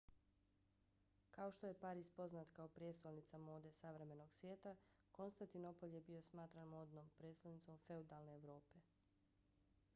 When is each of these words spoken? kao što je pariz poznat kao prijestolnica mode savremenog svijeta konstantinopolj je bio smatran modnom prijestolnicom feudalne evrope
kao 1.35 1.51
što 1.57 1.67
je 1.67 1.73
pariz 1.81 2.09
poznat 2.11 2.51
kao 2.59 2.67
prijestolnica 2.77 3.37
mode 3.43 3.71
savremenog 3.79 4.33
svijeta 4.33 4.75
konstantinopolj 5.11 5.93
je 5.95 6.01
bio 6.07 6.21
smatran 6.29 6.67
modnom 6.67 7.09
prijestolnicom 7.17 7.77
feudalne 7.87 8.33
evrope 8.35 8.81